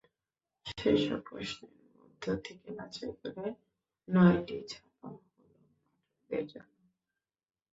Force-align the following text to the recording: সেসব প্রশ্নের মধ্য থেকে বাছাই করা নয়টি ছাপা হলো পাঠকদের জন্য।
সেসব 0.69 1.19
প্রশ্নের 1.27 1.73
মধ্য 1.95 2.23
থেকে 2.45 2.67
বাছাই 2.77 3.11
করা 3.19 3.45
নয়টি 4.07 4.57
ছাপা 4.69 5.07
হলো 5.07 5.29
পাঠকদের 5.87 6.43
জন্য। 6.51 6.73